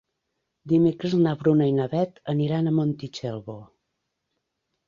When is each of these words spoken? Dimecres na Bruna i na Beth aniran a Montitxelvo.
Dimecres 0.71 1.13
na 1.25 1.33
Bruna 1.43 1.67
i 1.71 1.75
na 1.81 1.87
Beth 1.93 2.17
aniran 2.33 2.67
a 2.67 2.75
Montitxelvo. 2.79 3.59